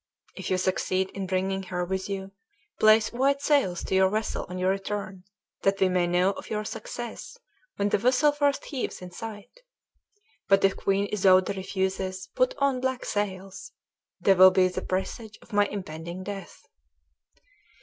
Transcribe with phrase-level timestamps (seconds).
[0.35, 2.31] If you succeed in bringing her with you,
[2.79, 5.25] place white sails to your vessel on your return,
[5.61, 7.37] that we may know of your success
[7.75, 9.59] when the vessel first heaves in sight.
[10.47, 13.73] But if Queen Isoude refuses, put on black sails;
[14.19, 16.65] they will be the presage of my impending death."